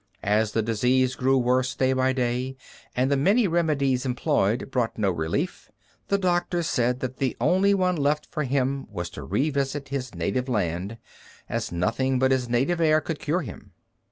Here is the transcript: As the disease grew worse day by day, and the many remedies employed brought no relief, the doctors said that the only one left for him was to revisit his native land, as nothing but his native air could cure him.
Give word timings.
As 0.23 0.53
the 0.53 0.63
disease 0.63 1.13
grew 1.13 1.37
worse 1.37 1.75
day 1.75 1.93
by 1.93 2.11
day, 2.11 2.57
and 2.95 3.11
the 3.11 3.15
many 3.15 3.47
remedies 3.47 4.03
employed 4.03 4.71
brought 4.71 4.97
no 4.97 5.11
relief, 5.11 5.69
the 6.07 6.17
doctors 6.17 6.65
said 6.65 7.01
that 7.01 7.17
the 7.17 7.37
only 7.39 7.75
one 7.75 7.97
left 7.97 8.25
for 8.25 8.41
him 8.41 8.87
was 8.89 9.11
to 9.11 9.21
revisit 9.23 9.89
his 9.89 10.15
native 10.15 10.49
land, 10.49 10.97
as 11.47 11.71
nothing 11.71 12.17
but 12.17 12.31
his 12.31 12.49
native 12.49 12.81
air 12.81 12.99
could 12.99 13.19
cure 13.19 13.41
him. 13.43 13.73